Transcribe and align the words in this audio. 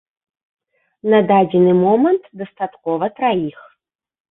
На 1.15 1.19
дадзены 1.33 1.77
момант 1.85 2.23
дастаткова 2.41 3.13
траіх. 3.21 3.57